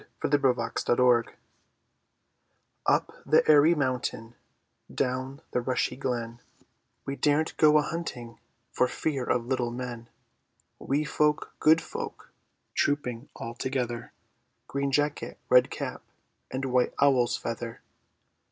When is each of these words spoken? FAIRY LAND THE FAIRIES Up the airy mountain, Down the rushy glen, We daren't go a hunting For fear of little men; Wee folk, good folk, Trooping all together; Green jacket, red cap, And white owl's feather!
FAIRY 0.19 0.41
LAND 0.55 0.73
THE 0.77 0.95
FAIRIES 0.95 1.25
Up 2.87 3.11
the 3.23 3.47
airy 3.47 3.75
mountain, 3.75 4.33
Down 4.91 5.43
the 5.51 5.61
rushy 5.61 5.95
glen, 5.95 6.39
We 7.05 7.15
daren't 7.15 7.55
go 7.57 7.77
a 7.77 7.83
hunting 7.83 8.39
For 8.71 8.87
fear 8.87 9.23
of 9.25 9.45
little 9.45 9.69
men; 9.69 10.09
Wee 10.79 11.03
folk, 11.05 11.53
good 11.59 11.81
folk, 11.81 12.33
Trooping 12.73 13.29
all 13.35 13.53
together; 13.53 14.11
Green 14.67 14.91
jacket, 14.91 15.37
red 15.49 15.69
cap, 15.69 16.01
And 16.49 16.65
white 16.65 16.95
owl's 16.99 17.37
feather! 17.37 17.81